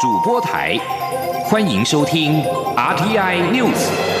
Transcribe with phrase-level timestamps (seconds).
[0.00, 0.78] 主播台，
[1.46, 2.40] 欢迎收听
[2.76, 4.17] RTI News。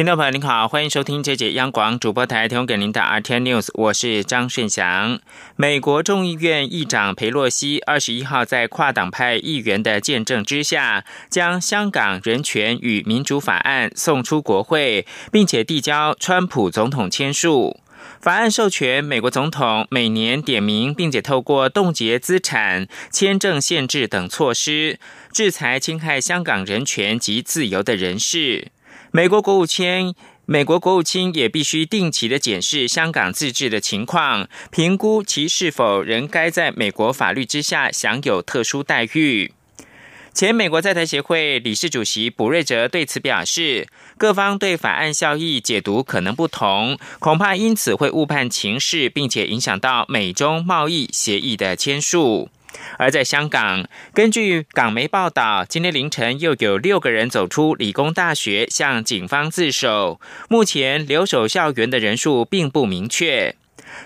[0.00, 5.20] 听众朋友您好，欢迎收听这节央广主播台提供给您的 RT News，我是张顺祥。
[5.56, 17.78] 美国众议院议长佩洛西二十一号在跨党派议员的见证之下，将香港人权与民主法案送出国会，并且递交川普总统签署。
[18.22, 24.98] 法案授权美国总统每年点名，并且透过冻结资产、签证限制等措施，
[25.30, 28.68] 制裁侵害香港人权及自由的人士。
[29.12, 30.14] 美国国务卿，
[30.46, 39.52] 美国国务卿也必须定期的检视香港自治的情况，评估其是否仍该在美国法律之下享有特殊待遇。
[40.32, 52.48] 前美国在台协会理事主席卜瑞哲对此表示，各方对法案效益解读可能不同，恐怕因此会误判情势，并且影响到美中贸易协议的签署。
[52.98, 60.20] 而在香港，根据港媒报道，今天凌晨又有六个人走出理工大学向警方自首。
[60.48, 63.56] 目前留守校园的人数并不明确。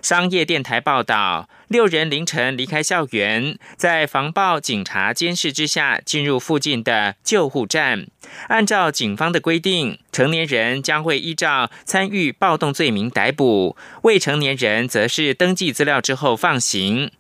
[0.01, 8.07] 商业电台报道，六人凌晨离开校园，在防暴警察监视之下进入附近的救护站。
[8.49, 17.11] 按照警方的规定，成年人将会依照参与暴动罪名逮捕，未成年人则是登记资料之后放行。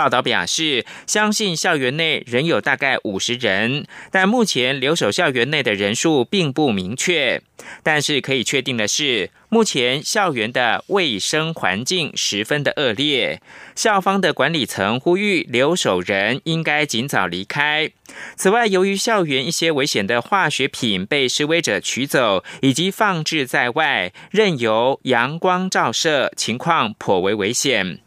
[0.00, 7.42] 报道表示，相信校园内仍有大概五十人，但目前留守校园内的人数并不明确。
[7.82, 13.42] 但是可以确定的是，目前校园的卫生环境十分的恶劣。
[13.74, 17.90] 校方的管理层呼吁留守人应该尽早离开。
[18.36, 28.00] 此外，由于校园一些危险的化学品被示威者取走以及放置在外，任由阳光照射，情况颇为危险。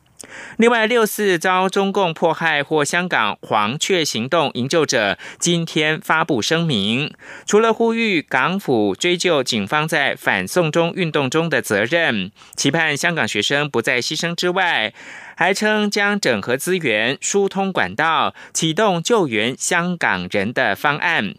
[0.57, 7.13] 另外，六四遭中共迫害或香港黄雀行动营救者今天发布声明，
[7.45, 14.93] 除了呼吁港府追究警方在反送中运动中的责任，期盼香港学生不再牺牲之外，
[15.35, 21.35] 还称将整合资源、疏通管道，启动救援香港人的方案。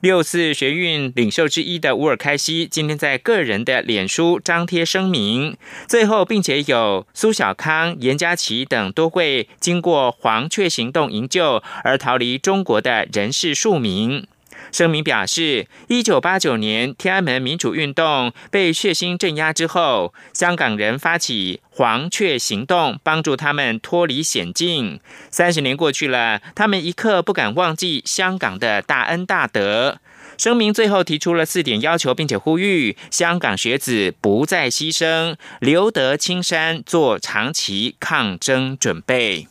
[0.00, 5.56] 六四学运领袖之一的乌尔开西今天在个人的脸书张贴声明，
[5.86, 14.26] 最后并且有苏小康、严家琪等多位经过黄雀行动营救而逃离中国的人士数名。
[14.72, 25.00] 声明表示，一九八九年天安门民主运动被血腥镇压之后，香港人发起黄雀行动，帮助他们脱离险境。
[25.30, 29.98] 三十年过去了，他们一刻不敢忘记香港的大恩大德。
[30.36, 39.48] 声明最后提出了四点要求，并且呼吁香港学子不再牺牲，留得青山做长期抗争准备。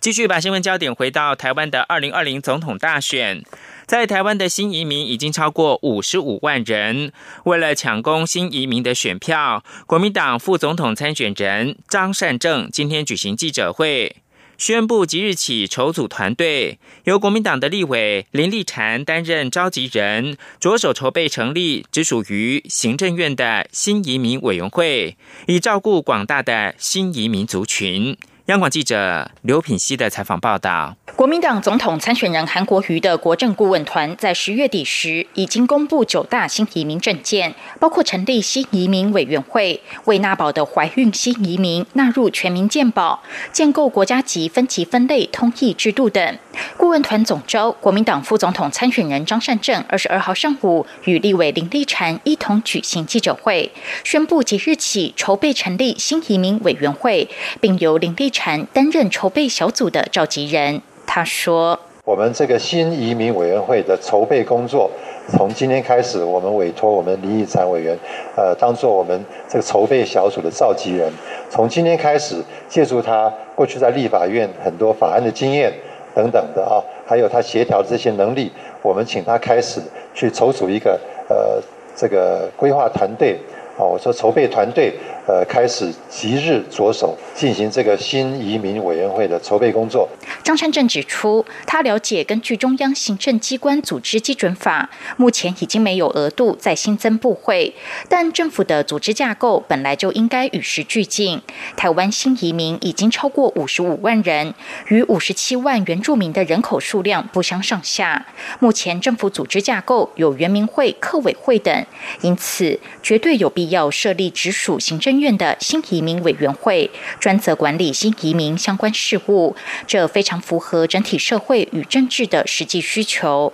[0.00, 3.42] 继续把新闻焦点回到台湾的二零二零总统大选。
[3.86, 7.12] 在台湾的新移民已经超过五十五万人。
[7.44, 14.16] 为了抢攻新移民的选票，国民党副总统参选人张善政今天举行记者会，
[14.58, 28.16] 宣布即日起筹组团队，由国民党的立委林立禅担任召集人，着手筹备成立只属于行政院的新移民委员会，以照顾广大的新移民族群。
[28.46, 30.94] 央广记者刘品希的采访报道。
[31.16, 46.38] 国民党总统参选人韩国瑜的国政顾问团在十月底时已经公布九大新移民政见，包括成立新移民委员会、为纳保的怀孕新移民纳入全民健保、建构国家级分级分类通译制度等。
[46.76, 53.72] 顾问团总召国民党副总统参选人张善政二十二号上午与立委林立禅一同举行记者会，
[54.04, 57.26] 宣布即日起筹备成立新移民委员会，
[57.58, 60.82] 并由林立禅担任筹备小组的召集人。
[61.06, 64.90] 他说：“我们这个新移民委员会的筹备工作，
[65.28, 67.96] 从今天开始，我们委托我们林义禅委员，
[68.36, 71.10] 呃，当做我们这个筹备小组的召集人。
[71.48, 75.72] 从今天开始，借助他过去在立法院很多法案的经验
[76.14, 78.52] 等等的啊，还有他协调的这些能力，
[78.82, 79.80] 我们请他开始
[80.12, 81.62] 去筹组一个呃
[81.96, 83.38] 这个规划团队
[83.78, 84.92] 啊，我说筹备团队
[85.26, 90.08] 呃，开始即日着手进行这个新移民委员会的筹备工作。
[90.44, 97.74] 张善政指出，他了解，根据中央行政机关组织基准法，目前已经没有额度再新增部会，
[98.08, 101.42] 但政府的组织架构本来就应该与时俱进。
[101.76, 104.54] 台湾新移民已经超过五十五万人，
[104.88, 108.26] 与五十七万原住民的人口数量不相上下。
[108.60, 111.84] 目前政府组织架构有原民会、客委会等，
[112.20, 119.54] 因此绝对有必要设立直属行政院的新移民委员会，专责管理新移民相关事务。
[119.86, 120.36] 这非常。
[120.46, 123.52] 符合整体社会与政治的实际需求。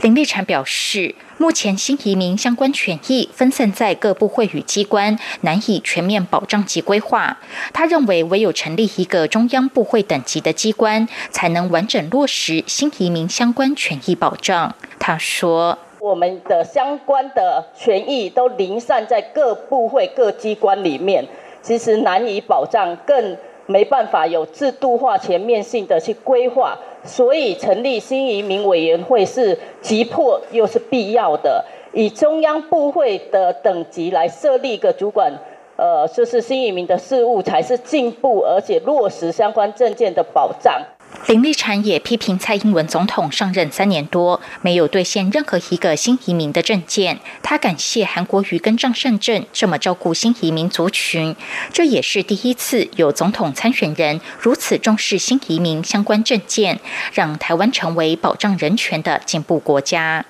[0.00, 7.38] 林立产表示，目前新移民相关权益分散在各部会与机关，难以全面保障及规划。
[7.72, 14.74] 他认为，唯有成立一个中央部会等级的机关，才能完整落实新移民相关权益保障。
[14.98, 21.26] 他说：“我们的相关的权益都零散在各部会各机关里面，
[21.62, 23.34] 其实难以保障，更。”
[23.66, 31.64] 没办法有制度化、全面性的去规划，所以成立新移民委员会是急迫又是必要的。
[31.94, 35.32] 以中央部会的等级来设立一个主管，
[35.76, 40.82] 呃，就是新移民的事务，才是进步而且落实相关证件的保障。
[41.26, 47.18] 林立产也批评蔡英文总统上任三年多，没有兑现任何一个新移民的证件。
[47.42, 51.34] 他感谢韩国瑜跟张善政这么照顾新移民族群，
[51.72, 56.78] 这也是第一次有总统参选人如此重视新移民相关证件，
[57.14, 60.26] 让台湾成为保障人权的进步国家。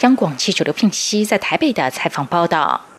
[0.00, 2.91] 央广记者刘聘熙在台北的采访报道。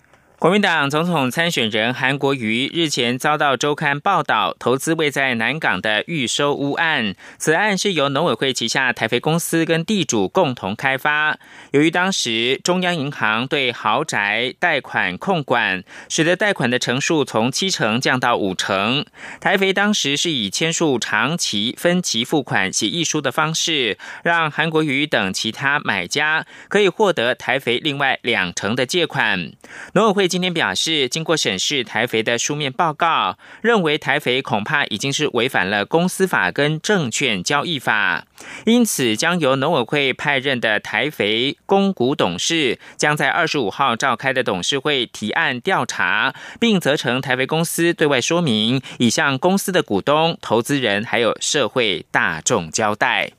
[0.44, 11.38] 国民党总统参选人韩国瑜日前遭到周刊报道投资位在南港的预收屋案，此案是由农委会旗下台肥公司跟地主共同开发。
[11.72, 19.06] 由于当时中央银行对豪宅贷款控管，使得贷款的成数从七成降到五成。
[19.40, 29.54] 台肥当时是以签署长期分期付款协议书的方式，让韩国瑜等其他买家可以获得台肥另外两成的借款。
[29.94, 30.30] 农委会。
[30.34, 38.26] 今天表示，经过审视台肥的书面报告，认为台肥恐怕已经是违反了公司法跟证券交易法，
[38.66, 53.34] 因此将由农委会派任的台肥公股董事，将在二十五号召开的董事会提案调查，并责成台肥公司对外说明，以向公司的股东、投资人还有社会大众交代。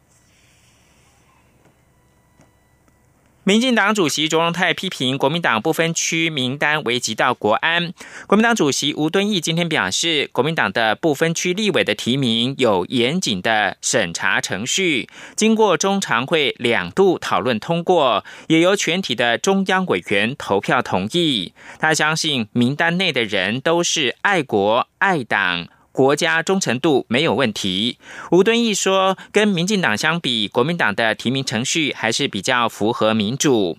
[3.47, 7.93] 民进党主席卓荣泰批评国民党不分区名单危及到国安。
[8.27, 21.53] 国民党主席吴敦义今天表示，国民党的不分区立委的提名有严谨的审查程序，经过中常会两度讨论通过，也由全体的中央委员投票同意。
[21.79, 25.69] 他相信名单内的人都是爱国爱党。
[25.95, 27.99] 国家忠诚度没有问题。
[28.33, 33.79] 吴敦义说，跟民进党相比，国民党的提名程序还是比较符合民主。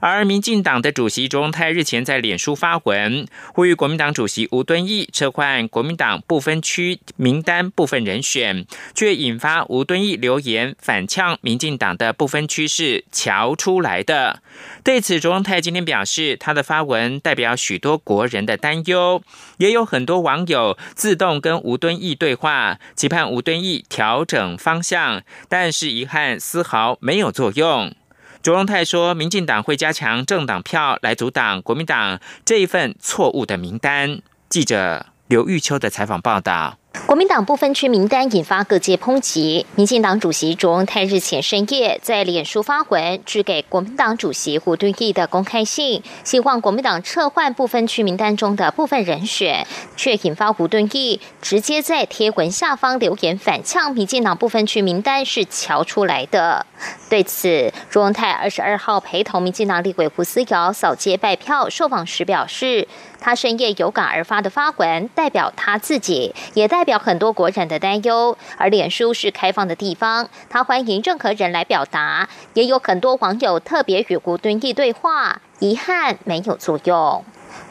[0.00, 14.42] 而民进党的主席卓荣泰日前在脸书发文，呼吁国民党主席吴敦义撤换国民党部分区名单部分人选，却引发吴敦义留言反呛民进党的部分区是瞧出来的。
[14.82, 19.22] 对此，卓荣泰今天表示，他的发文代表许多国人的担忧，
[19.58, 27.94] 也有很多网友自动跟吴敦义对话，期盼吴敦义调整方向，但是遗憾丝毫没有作用。
[28.42, 34.22] 卓荣泰说，民进党会加强政党票来阻挡国民党这一份错误的名单。
[34.48, 36.79] 记者刘玉秋的采访报道。
[37.06, 39.64] 国民党不分区名单引发各界抨击。
[39.76, 49.64] 民进党主席卓荣泰日前深夜在脸书发文，致给国民党主席胡敦义的公开信，希望国民党撤换不分区名单中的部分人选，
[49.96, 56.66] 却引发胡敦义直接在贴文下方留言反呛民进党不分区名单是瞧出来的。
[57.08, 62.88] 对此，卓荣泰二十二号陪同民进党立委胡思瑶扫街拜票，受访时表示。
[63.20, 68.36] 他深夜有感而发的发文，代表他自己，也代表很多国人的担忧。
[68.56, 72.28] 而脸书是开放的地方，他欢迎任何人来表达。
[72.54, 77.24] 也有很多网友特别与吴敦义对话，遗憾没有作用。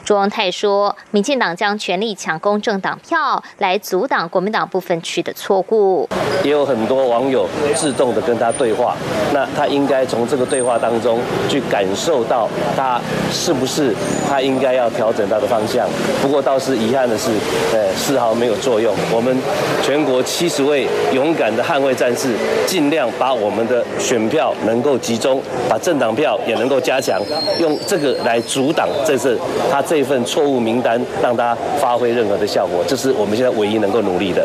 [0.04, 6.08] 朱荣泰说：“民进党将全力抢攻政党票，来阻挡国民党部分区的错误。
[6.42, 8.96] 也有很多网友自动的跟他对话，
[9.32, 13.94] 那他应该从这个对话当中去感受到他是不是
[14.28, 15.86] 他应该要调整他的方向。
[16.22, 17.30] 不过倒是遗憾的是，
[17.72, 18.94] 呃，丝毫没有作用。
[19.12, 19.36] 我们
[19.82, 22.34] 全国七十位勇敢的捍卫战士，
[22.66, 27.20] 尽量把我们的选票能够集中，把政党票也能够加强，
[27.60, 29.38] 用这个来阻挡这次
[29.70, 34.44] 他这。”份错误名单让它发挥任何的效果，这是我们现在唯一能够努力的。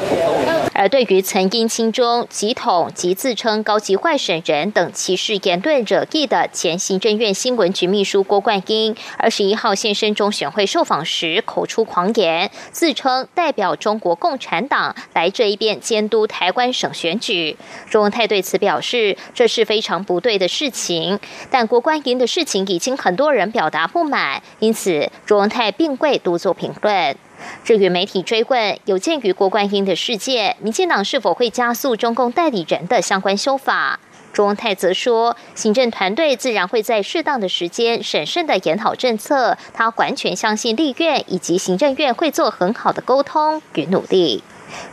[0.77, 17.55] 而对于曾因亲中、极统及自称高级外省人等歧视言论惹议的前行政院新闻局秘书郭冠英，二十一号现身中选会受访时，口出狂言，自称代表中国共产党来这一边监督台湾省选举。
[17.89, 21.17] 钟文泰对此表示，这是非常不对的事情。
[21.49, 27.15] 但郭冠英的事情已经很多人表达不满，因此钟文泰并未多做评论。
[27.63, 33.99] 至于媒体追问，有鉴于郭冠英的事件，民进党是否会加速中共代理人的相关修法？
[34.33, 44.43] 中泰则说，行政团队自然会在适当的时间审慎的研讨政策，他完全相信立院以及行政院会做很好的沟通与努力。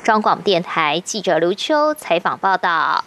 [0.04, 3.04] 中广电台记者刘秋采访报道。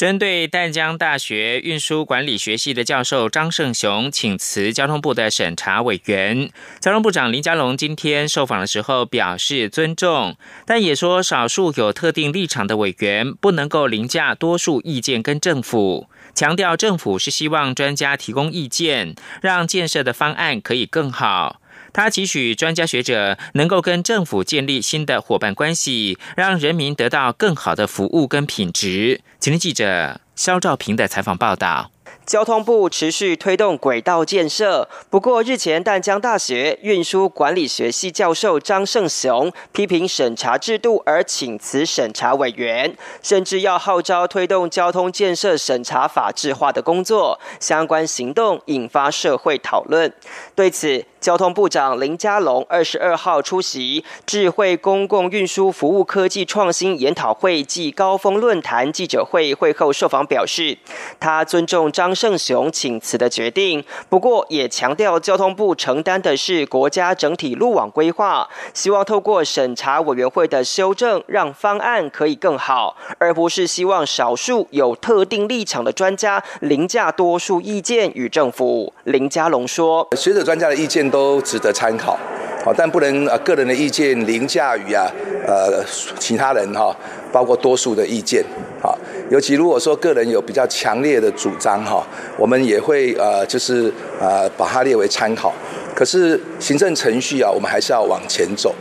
[0.00, 21.60] 针对淡江大学运输管理学系的教授张胜雄请辞交通部的审查委员，交通部长林佳龙今天受访的时候表示尊重，但也说少数有特定立场的委员不能够凌驾多数意见跟政府，强调政府是希望专家提供意见，让建设的方案可以更好。
[21.92, 29.20] 他期许专家学者能够跟政府建立新的伙伴关系，让人民得到更好的服务跟品质。
[29.38, 31.90] 请听记者肖兆平的采访报道。
[32.30, 50.12] 交通部持续推动轨道建设，不过日前淡江大学运输管理学系教授张胜雄批评审查制度而请辞审查委员，甚至要号召推动交通建设审查法制化的工作，相关行动引发社会讨论。
[50.54, 60.78] 对此，交通部长林佳龙二十二号出席智慧公共运输服务科技创新研讨会暨高峰论坛记者会会后受访表示，
[61.18, 78.92] 他尊重张胜雄请辞的决定，不过也强调交通部承担的是国家整体路网规划，希望透过审查委员会的修正，让方案可以更好，而不是希望少数有特定立场的专家凌驾多数意见与政府。
[79.04, 82.16] 林家龙说：“学者专家的意见。”都值得参考，
[82.62, 85.10] 好，但不能呃个人的意见凌驾于啊
[85.46, 85.82] 呃
[86.18, 86.94] 其他人哈，
[87.32, 88.44] 包括多数的意见，
[88.82, 88.98] 好，
[89.30, 95.52] 尤其如果说个人有比较强烈的主张哈，我们也会呃就是呃把它列为参考，
[95.94, 98.74] 可是行政程序啊，我们还是要往前走。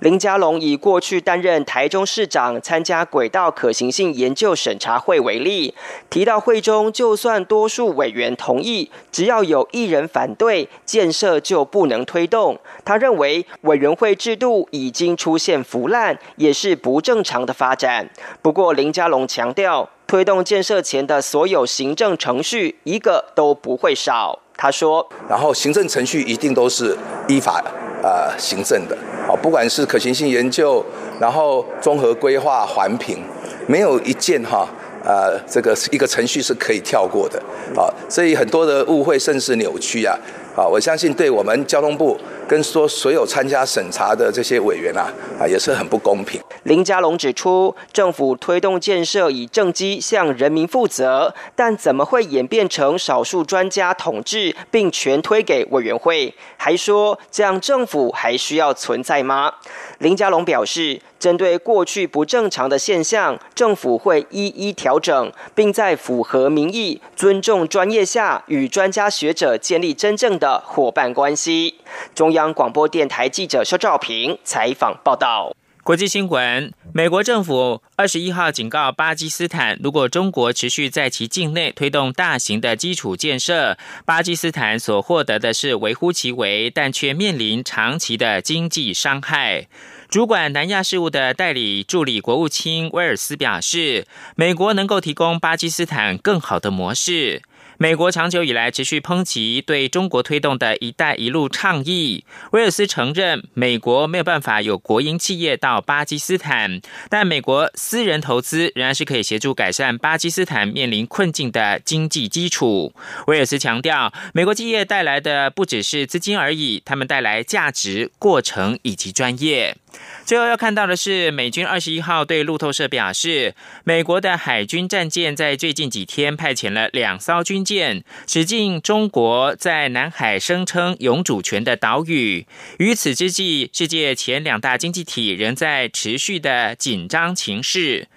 [0.00, 5.74] 林佳龙以过去担任台中市长、参加轨道可行性研究审查会为例，
[6.10, 12.58] 提到会中就算多数委员同意，只要有一人反对，建设就不能推动。
[12.84, 18.10] 他认为委员会制度已经出现腐烂，也是不正常的发展。
[18.42, 24.40] 不过林佳龙强调，推动建设前的所有行政程序一个都不会少。
[24.56, 26.96] 他说：“然后行政程序一定都是
[27.28, 27.62] 依法
[28.02, 28.96] 呃行政的。”
[29.26, 30.84] 好，不管是可行性研究，
[31.20, 33.18] 然后综合规划环评，
[33.66, 34.68] 没有一件哈，
[35.04, 37.42] 呃，这个一个程序是可以跳过的，
[37.76, 40.16] 啊，所以很多的误会甚至扭曲啊，
[40.56, 42.18] 啊，我相信对我们交通部。
[42.48, 46.40] 跟说所有参加审查的这些委员啊，啊也是很不公平。
[46.62, 56.32] 林佳龙指出，政府推动建设以政绩向人民负责，但怎么会演变成少数专家统治并全推给委员会？
[56.56, 59.52] 还说这样政府还需要存在吗？
[59.98, 61.00] 林佳龙表示。
[61.18, 71.74] 针对过去不正常的现象，政府会一一调整，并在符合民意、尊重专业下，与专家学者建立真正的的伙伴关系。
[72.14, 75.52] 中央广播电台记者肖兆平采访报道。
[75.82, 89.66] 国际新闻：美国政府二十一号警告巴基斯坦，如果中国持续在其境内推动大型的基础建设，巴基斯坦所获得的是微乎其微，但却面临长期的经济伤害。
[90.08, 97.42] 主管南亚事务的代理助理国务卿威尔斯表示，美国能够提供巴基斯坦更好的模式。
[97.78, 102.24] 美国长久以来持续抨击对中国推动的一带一路倡议。
[102.52, 106.80] 威尔斯承认，美国没有办法有国营企业到巴基斯坦，
[107.10, 112.94] 但美国私人投资仍然是可以协助改善巴基斯坦面临困境的经济基础。
[113.26, 119.76] 威尔斯强调，美国企业带来的不只是资金而已，他们带来价值、过程以及专业。
[120.24, 132.44] 最后要看到的是，美军二十一号对路透社表示，美国的海军战舰在最近几天派遣了两艘军舰驶进中国在南海声称永主权的岛屿。
[132.78, 138.08] 于此之际，世界前两大经济体仍在持续的紧张情势。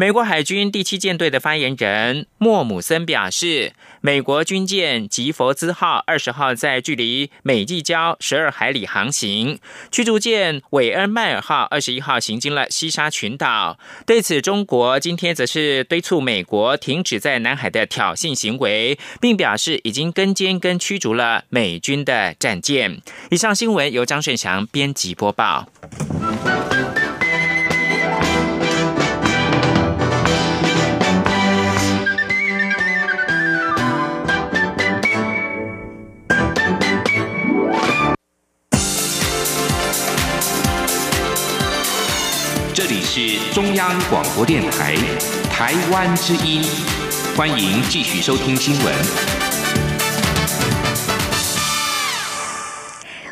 [0.00, 9.58] 美国海军第七舰队的发言人莫姆森表示，美国军舰吉佛兹号二十号在距离美济礁十二海里航行，
[9.90, 13.76] 驱逐舰韦恩迈尔号二十一号行经了西沙群岛。
[14.06, 23.02] 对此，中国今天则是敦促美国停止在南海的挑衅行为，并表示已经跟监跟驱逐了美军的战舰。
[23.32, 25.68] 以上新闻由张顺祥编辑播报。
[43.18, 44.94] 是中央广播电台
[45.50, 46.62] 台湾之音，
[47.36, 48.94] 欢迎继续收听新闻。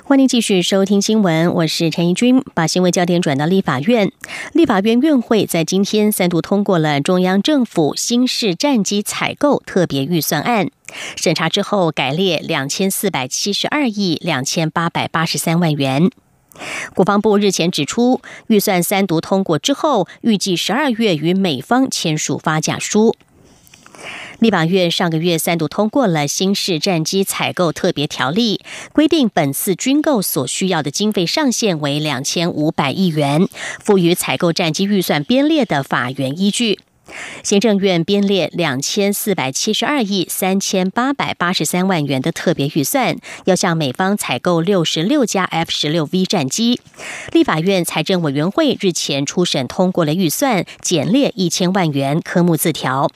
[0.02, 4.10] 欢迎继续收听新闻，我是陈怡君，把新闻焦点转到立法院。
[4.52, 10.68] 立法院院会在今天三度通过了中央政府新式战机采购特别预算案，
[11.14, 16.10] 审查之后改列两千四百七十二亿两千八百八十三万元。
[16.94, 23.14] 国防部日前指出，预算三读通过之后，预计十二月与美方签署发假书。
[24.38, 28.60] 立法院上个月三度通过了新式战机采购特别条例，
[28.92, 33.48] 规定本次军购所需要的经费上限为两千五百亿元，
[33.80, 36.78] 赋予采购战机预算编列的法源依据。
[37.42, 46.80] 行政院编列两千四百七十二亿三千八百八十三万元的特别预算，要向美方采购六十六架 F 十六 V 战机。
[47.32, 53.10] 立法院财政委员会日前初审通过了预算，减列一千万元科目字条。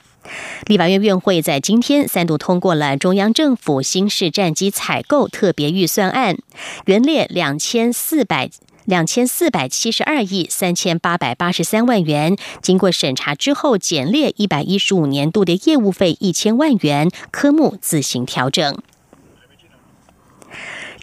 [0.66, 6.36] 立法院院会在今天三度通过了中央政府新式战机采购特别预算案，
[6.84, 8.50] 原列两千四百。
[8.90, 18.76] 两千四百七十二亿三千八百八十三万元，经过审查之后，减列一百一十五年度的业务费一千万元，科目自行调整。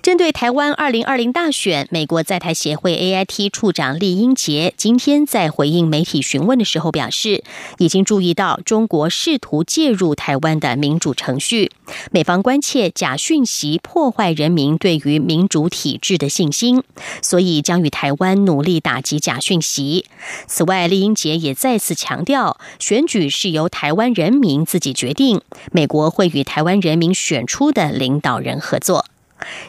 [0.08, 7.44] 针对台湾二零二零大选，美国在台协会 AIT 处长厉英杰今天在回应媒体询问的时候表示，
[7.78, 11.74] 已经注意到中国试图介入台湾的民主程序，
[12.10, 16.84] 美方关切假讯息破坏人民对于民主体制的信心，
[17.22, 20.06] 所以将与台湾努力打击假讯息。
[20.48, 25.42] 此外，厉英杰也再次强调，选举是由台湾人民自己决定，
[25.74, 29.04] 美国会与台湾人民选出的领导人合作。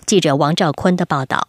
[0.07, 1.47] 记者王兆坤的报道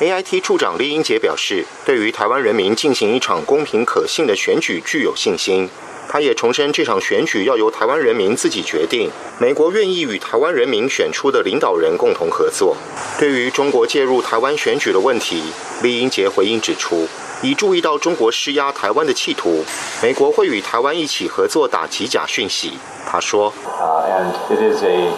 [0.00, 5.68] ：AIT 处长李英杰表示，对于台湾人民进行一场公平可信的选举具有信心。
[6.08, 9.08] 他也重申，这场选举要由台湾人民自己决定。
[9.38, 12.76] 美国愿意与台湾人民选出的领导人共同合作。
[13.18, 15.42] 对于中国介入台湾选举的问题，
[15.82, 17.08] 李英杰回应指出，
[17.40, 19.64] 已注意到中国施压台湾的企图，
[20.02, 22.74] 美国会与台湾一起合作打击假讯息。
[23.06, 25.08] 他说：“And it is a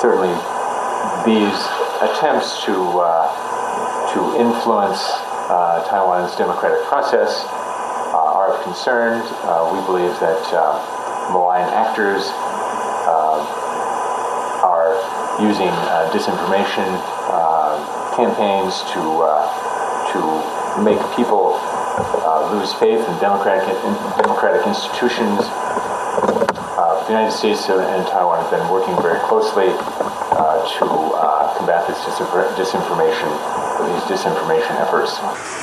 [0.00, 0.34] certainly
[1.24, 1.58] these
[2.02, 3.28] attempts to uh,
[4.14, 5.00] to influence
[5.50, 7.44] uh, Taiwan's democratic process
[8.14, 9.20] uh, are of concern.
[9.44, 10.78] Uh, we believe that uh,
[11.32, 12.30] malign actors
[13.10, 13.42] uh,
[14.62, 14.94] are
[15.42, 15.72] using
[16.14, 16.86] disinformation
[18.14, 19.02] campaigns to
[20.14, 20.20] to
[20.86, 21.58] make people
[22.54, 25.42] lose faith in democratic in democratic institutions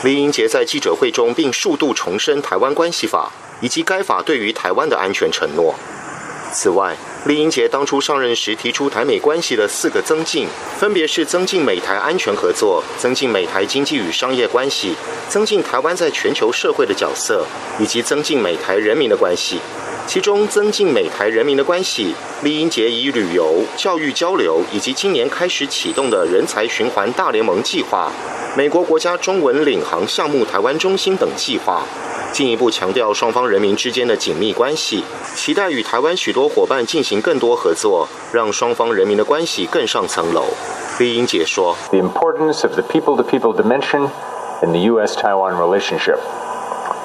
[0.04, 5.74] 李英杰在记者会中并数度重申台湾关系法以及该法对于台湾的安全承诺。
[6.54, 14.94] 此外李英杰当初上任时提出台美关系的四个增进分别是增进美台安全合作增进美台经济与商业关系
[15.28, 17.44] 增进台湾在全球社会的角色
[17.80, 19.60] 以及增进美台人民的关系。
[20.08, 28.12] 其中，增进美台人民的关系，李英杰以旅游、教育交流，以及今年开始启动的人才循环大联盟计划、
[28.58, 31.84] 美国国家中文领航项目台湾中心等计划，
[32.34, 40.44] 进一步强调双方人民之间的紧密关系，期待与台湾许多伙伴进行更多合作，让双方人民的关系更上层楼。
[41.00, 44.10] 李英杰说：“The importance of the people-to-people dimension
[44.62, 46.18] in the U.S.-Taiwan relationship.”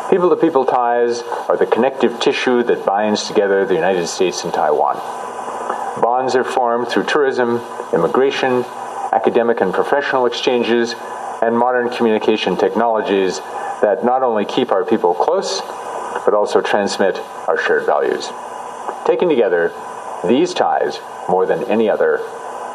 [0.10, 4.54] People to people ties are the connective tissue that binds together the United States and
[4.54, 4.98] Taiwan.
[6.02, 7.62] Bonds are formed through tourism,
[7.94, 8.66] immigration,
[9.12, 10.96] academic and professional exchanges,
[11.42, 13.40] and modern communication technologies
[13.82, 15.62] that not only keep our people close,
[16.26, 17.18] but also transmit
[17.48, 18.30] our shared values.
[19.06, 19.74] Taken together,
[20.28, 22.20] these ties, more than any other,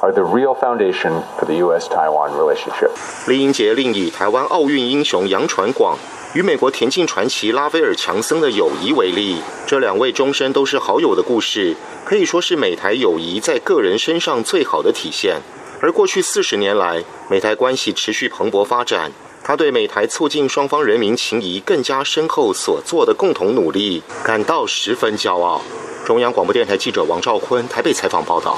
[0.02, 2.90] are the real foundation for the U.S.-Taiwan relationship.
[3.26, 5.96] 李英杰另以台湾奥运英雄杨传广
[6.33, 9.35] 与美国田径传奇拉斐尔·强森的友谊为例，
[9.67, 15.41] 这两位终身都是好友的故事，可以说是美台友谊在个人身上最好的体现。
[15.81, 19.11] 而过去四十年来，美台关系持续蓬勃发展，
[19.43, 25.61] 他对美台促进双方人民情谊更加深厚所做的共同努力感到十分骄傲。
[26.05, 28.57] 中央广播电台记者王兆坤台北采访报道。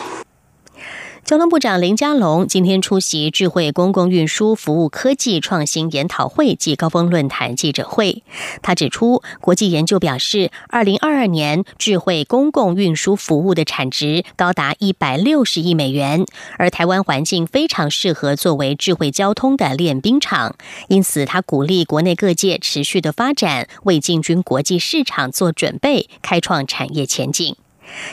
[1.26, 8.24] 交通部长林佳龙今天出席智慧公共运输服务科技创新研讨会暨高峰论坛记者会。
[8.62, 16.26] 他指出，国际研究表示，二零二二年智慧公共运输服务的产值高达一百六十亿美元，
[16.58, 20.58] 而台湾环境非常适合作为智慧交通的练兵场。
[20.90, 27.56] 因此，他鼓励国内各界持续的发展，为进军国际市场做准备，开创产业前景。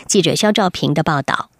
[0.07, 1.51] 记者肖兆平的报道。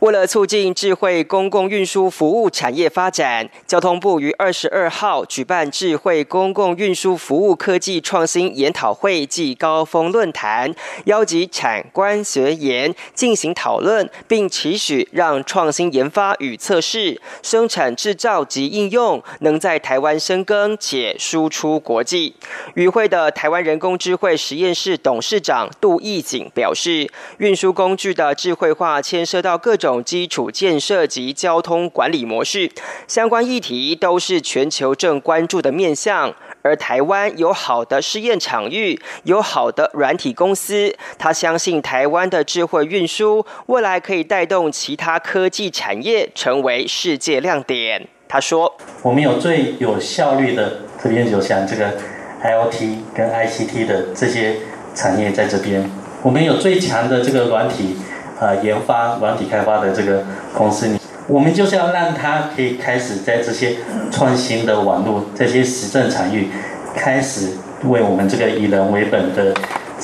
[0.00, 10.74] 为了促进智慧公共运输服务产业发展，交通部于二十二号举办智慧公共运输服务科技创新研讨会暨高峰论坛，
[11.06, 22.34] 邀集产官学研进行讨论，并期许让创新研发与测试、生产制造及应用能在台湾深耕且输出国际。
[22.74, 29.54] 与会的台湾人工智慧实验室董事长杜义景表示，运输工具的智慧化牵涉到。
[29.64, 32.70] 各种基础建设及交通管理模式
[33.08, 36.34] 相关议题，都是全球正关注的面向。
[36.60, 48.06] 而台湾有好的试验场域，有好的软体公司，他相信台湾的智慧运输未来可以带动其他科技产业成为世界亮点。
[48.28, 51.96] 他说：“我们有最有效率的，特别就像这个
[52.42, 54.56] IOT 跟 ICT 的这些
[54.94, 55.90] 产业在这边，
[56.22, 57.96] 我们有最强的这个软体。”
[58.40, 60.88] 啊，研发软体开发的这个公司，
[61.28, 63.76] 我们就是要让它可以开始在这些
[64.10, 66.48] 创新的网络、这些实证场域，
[66.94, 67.50] 开始
[67.84, 69.54] 为我们这个以人为本的。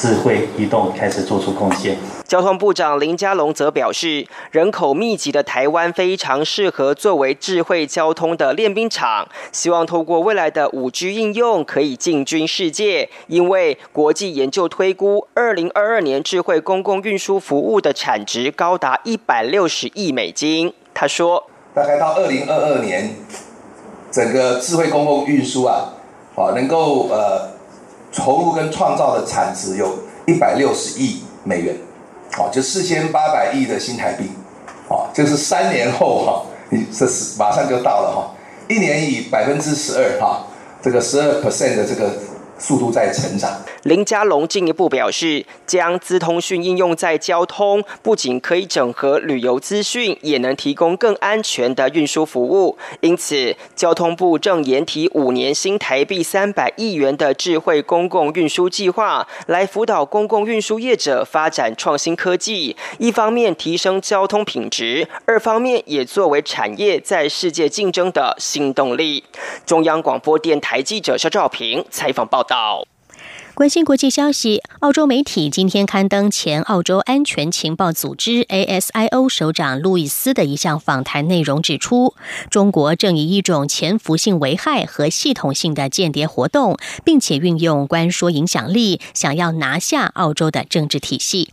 [0.00, 1.94] 智慧移动开始做出贡献。
[2.26, 13.10] 交通部长林佳龙则表示，人口密集的台湾非常适合作为智慧交通的练兵场，希望透过未来的五 G 应用可以进军世界。
[13.26, 20.72] 因为国际研究推估，二零二二年智慧公共运输服务的产值高达一百六十亿美金。
[20.94, 23.16] 他说，大概到二零二二年，
[24.10, 25.92] 整个智慧公共运输啊，
[26.34, 27.59] 好能够呃。
[28.12, 31.76] 投入跟创造的产值有一百六十亿美元，
[32.38, 34.30] 哦，就四千八百亿的新台币，
[34.88, 38.34] 哦，就是三年后哈，你这是马上就到了哈，
[38.68, 40.46] 一年以百分之十二哈，
[40.82, 42.10] 这个十二 percent 的这个。
[42.62, 43.50] 速度在成长。
[43.84, 52.76] 林佳龙进一步表示，将资通讯应用在交通，不仅可以整合旅游资讯，也能提供更安全的运输服务。
[53.00, 62.76] 因此，交通部正研提五年新台币三百亿元的智慧公共运输计划，来辅导公共运输业者发展创新科技。
[62.98, 69.24] 一方面提升交通品质，二方面也作为产业在世界竞争的新动力。
[69.64, 72.84] 中央广播电台记者肖兆平采访报道。
[73.60, 82.14] 关心国际消息，澳洲媒体今天刊登前澳洲安全情报组织 ASIO 首长路易斯的一项访谈内容，指出
[82.48, 91.50] 中国正以一种潜伏性危害和系统性的间谍活动，并且运用官说影响力，想要拿下澳洲的政治体系。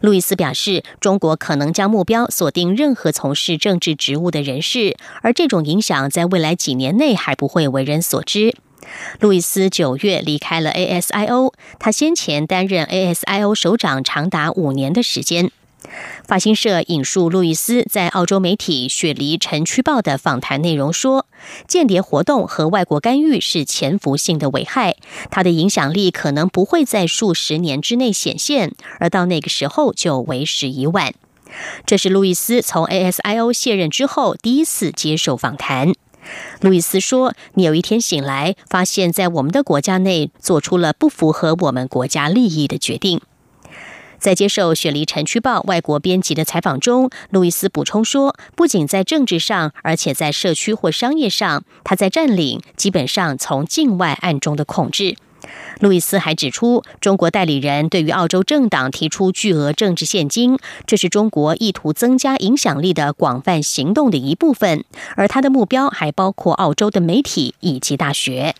[0.00, 8.54] 路易斯表示，中国可能将目标锁定任何从事政治职务的人士，而这种影响在未来几年内还不会为人所知。
[9.20, 15.50] 路易斯九月离开了 ASIO，他先前担任 ASIO 首长长达五年的时间。
[16.26, 21.26] 法新社引述路易斯在澳洲媒体《雪梨城区报》的访谈内容说
[21.68, 24.96] ：“间谍活动和外国干预是潜伏性的危害，
[25.30, 31.12] 他的影响力可能不会在数十年之内显现，而到那个时候就为时已晚。”
[31.86, 35.92] 这是路易斯从 ASIO 卸任之后第一次接受访谈。
[36.60, 43.20] 路易斯说：“你有一天醒来，发现，在我们的国家内做出了不符合我们国家利益的决定。”
[44.18, 55.16] 在接受《雪梨城区报》外国编辑的采访中，路易斯补充说：“不仅在政治上，而且在社区或商业上，他在占领基本上从境外暗中的控制。”
[55.80, 64.84] 路易斯还指出，中国代理人对于澳洲政党提出巨额政治现金，这是中国意图增加影响力的广泛行动的一部分，
[65.16, 68.54] 而他的目标还包括澳洲的媒体以及大学。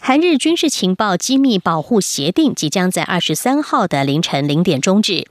[0.00, 5.28] 韩日军事情报机密保护协定即将在二十三号的凌晨零点终止。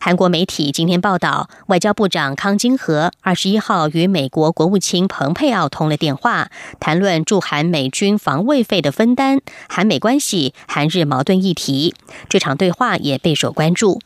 [0.00, 6.50] 韩国媒体今天报道，外交部长康金和二十一号与美国国务卿蓬佩奥通了电话，
[6.80, 11.94] 谈论驻韩美军防卫费的分担、韩美关系、韩日矛盾议题。
[12.28, 14.00] 这场对话也备受关注。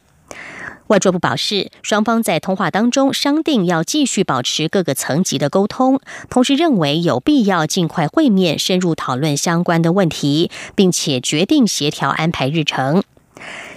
[0.88, 13.02] 外交部表示，双方在通话当中商定要继续保持各个层级的沟通，同时认为有必要尽快会面，深入讨论相关的问题，并且决定协调安排日程。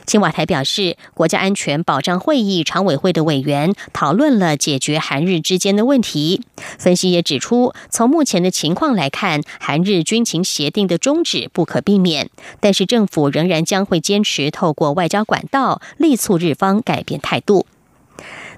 [0.05, 6.41] 青瓦台表示，国家安全保障会议常委会的委员讨论了解决韩日之间的问题。
[6.77, 17.65] 分析也指出，从目前的情况来看，韩日军情协定的终止不可避免，但是政府仍然将会坚持透过外交管道力促日方改变态度。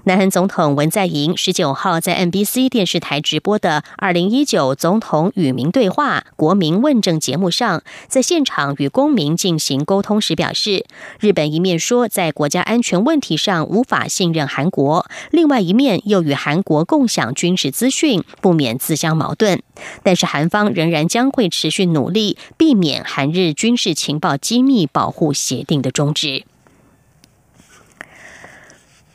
[0.04, 10.86] 南韩总统文在寅十九号在 NBC 电视台直播的二零一九总统与民对话国民问政节目上，在现场与公民进行沟通时表示，
[11.18, 19.62] 日本一面说在国家安全问题上无法信任韩国，另外一面又与韩国共享军事资讯，不免自相矛盾。
[20.02, 26.44] 但是韩方仍然将会持续努力，避免韩日军事情报机密保护协定的终止。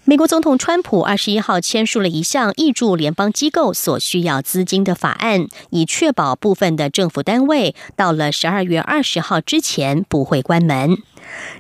[0.05, 10.97] 美国总统川普二十一号签署了一项挹注联邦机构所需要资金的法案，以确保部分的政府单位到了十二月二十号之前不会关门。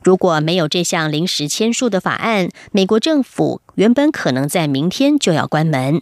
[0.03, 6.01] 如果没有这项临时签署的法案，美国政府原本可能在明天就要关门。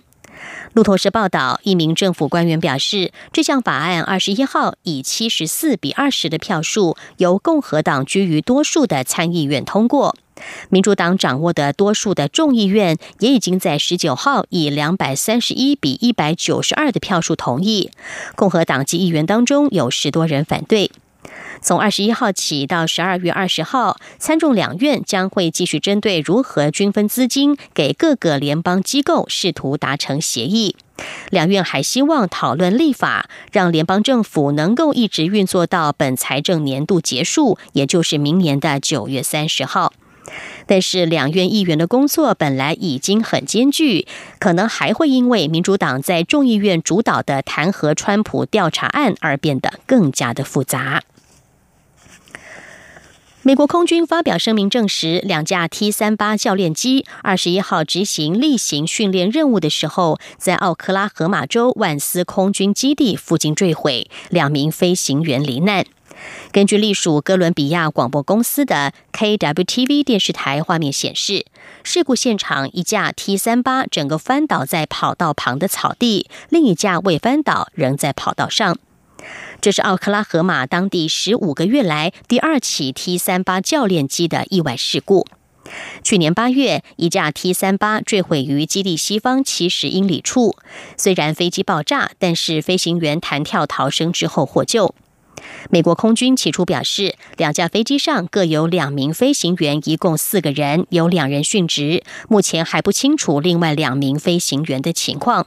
[0.74, 10.16] 路透社报道，一名政府官员表示，这项法案二十一号以七十四比二十的票数，由共和党居于多数的参议院通过。
[10.70, 17.92] 民主党掌握的多数的众议院也已经在十九号以两百三十一比一百九十二的票数同意，
[18.36, 20.92] 共和党籍议员当中有十多人反对。
[21.62, 30.76] 从二十一号起到十二月二十号，参众两院将会继续针对如何均分资金给各个联邦机构，试图达成协议。
[31.30, 39.94] 两院还希望讨论立法，让联邦政府能够一直运作到本财政年度结束，也就是明年的九月三十号。
[40.66, 44.08] 但是，两院议员的工作本来已经很艰巨，
[44.40, 51.04] 可能还会因为民主党在众议院主导的弹劾川普调查案而变得更加的复杂。
[53.44, 65.84] 美国空军发表声明证实，两架 T 三八教练机二十一号执行例行训练任务的时候，在奥克拉荷马州万斯空军基地附近坠毁，两名飞行员罹难。
[66.52, 71.46] 根据隶属哥伦比亚广播公司的 KWTV 电视台画面显示，
[71.84, 78.78] 事故现场一架 T 三八整个翻倒在跑道旁的草地，另一架未翻倒，仍在跑道上。
[79.62, 85.28] 这是奥克拉荷马当地十五个月来第二起 T 三八教练机的意外事故。
[86.04, 90.58] 去年八月，一架 T 三八坠毁于基地西方七十英里处，
[90.98, 94.96] 虽然飞机爆炸，但是飞行员弹跳逃生之后获救。
[95.70, 102.04] 美国空军起初表示，两架飞机上各有两名飞行员，一共四个人，有两人殉职。
[102.28, 105.46] 目前还不清楚另外两名飞行员的情况。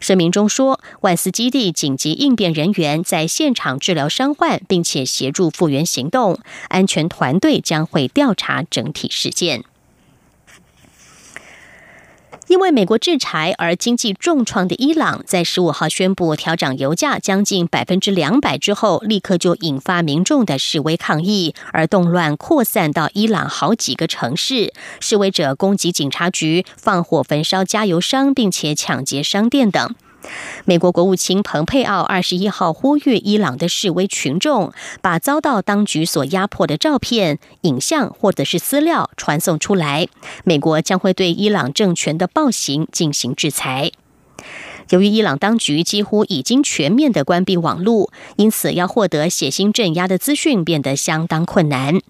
[0.00, 6.38] 声明中说，万斯基地紧急应变人员在现场治疗伤患，并且协助复原行动。
[6.68, 9.64] 安全团队将会调查整体事件。
[12.50, 29.94] 因为美国制裁而经济重创的伊朗，在十五号宣布调涨油价将近百分之两百之后，立刻就引发民众的示威抗议，而动乱扩散到伊朗好几个城市，示威者攻击警察局，放火焚烧加油商，并且抢劫商店等。
[30.64, 40.08] 美国国务卿蓬佩奥二十一号呼吁伊朗的示威群众把遭到当局所压迫的照片、影像或者是资料传送出来，
[40.44, 43.92] 美国将会对伊朗政权的暴行进行制裁。
[44.90, 52.00] 由于伊朗当局几乎已经全面的关闭网络，因此要获得血腥镇压的资讯变得相当困难。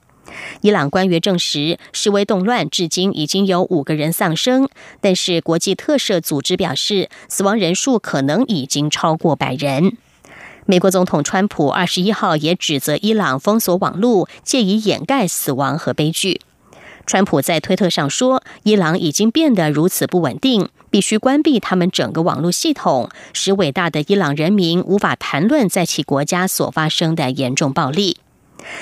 [0.61, 4.69] 伊朗官员证实，示威动乱至今已经有五个人丧生，
[5.01, 9.97] 但是国际特赦组织表示，死亡人数可能已经超过百人。
[10.67, 16.41] 美国总统川普二十一号也指责伊朗封锁网络，借以掩盖死亡和悲剧。
[17.07, 28.19] 川普在推特上说：“伊朗已经变得如此不稳定，必须关闭他们整个网络系统，使伟大的伊朗人民无法谈论在其国家所发生的严重暴力。”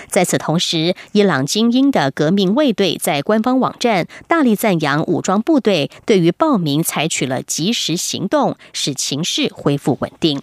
[0.08, 10.42] 在此同时，伊朗精英的革命卫队在官方网站大力赞扬武装部队对于暴民采取了及时行动，使情势恢复稳定。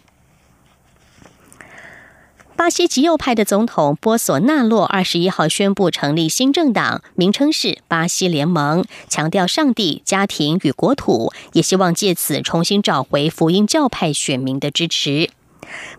[2.57, 15.29] 巴西极右派的总统波索纳洛二十一号宣布成立新政党，名称是巴西联盟，强调上帝、家庭与国土，也希望借此重新找回福音教派选民的支持。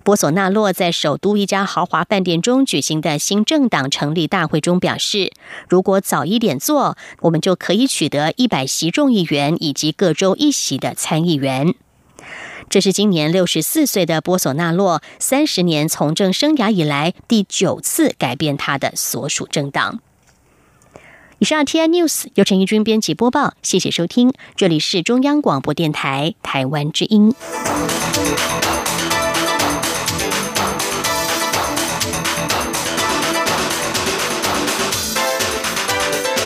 [0.03, 5.33] 波索纳洛在首都一家豪华饭店中举行的新政党成立大会中表示
[5.69, 11.75] ：“如果早一点做，我们就可以取得一百席众议员以及各州一席的参议员。”
[12.69, 20.01] 这是今年六十四岁的波索纳洛三十年从政生涯以来第九次改变他的所属政党。
[21.39, 27.35] 以上 T I News 由陈义军编辑播报，谢谢收听，这里是中央广播电台台湾之音。